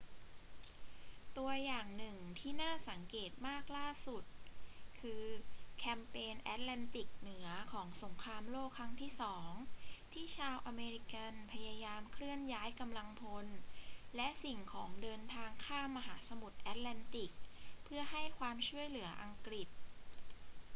[1.37, 4.23] ตัวอย่างหนึ่งที่น่าสังเกตมากล่าสุด
[4.99, 5.23] คือ
[5.77, 9.49] แคมเปญแอตแลนติกเหนือของสงครามโลกครั้งที่สอง
[10.13, 13.45] ที่ชาวอเมริกันพยายามเคลื่อนย้ายกำลังพล
[14.15, 17.31] และสิ่งของเดินทางข้ามมหาสมุทรแอตแลนติก
[17.83, 19.67] เพื่อให้ความช่วยเหลืออังกฤษ